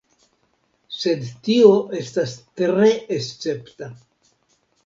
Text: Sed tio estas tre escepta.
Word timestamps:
Sed 0.99 1.27
tio 1.49 1.69
estas 1.99 2.35
tre 2.63 2.91
escepta. 3.19 3.95